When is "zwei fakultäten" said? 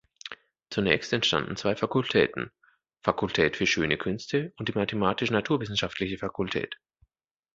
1.57-2.49